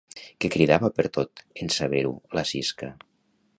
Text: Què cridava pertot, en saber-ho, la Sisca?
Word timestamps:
Què 0.43 0.49
cridava 0.55 0.89
pertot, 1.01 1.45
en 1.65 1.71
saber-ho, 1.77 2.17
la 2.39 2.47
Sisca? 2.53 2.93